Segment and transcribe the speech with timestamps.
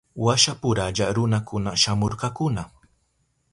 [0.25, 2.63] Washapuralla runakuna shamurkakuna.